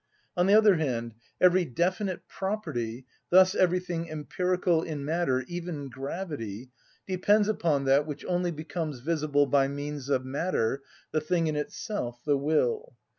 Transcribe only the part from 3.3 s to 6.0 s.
everything empirical in matter, even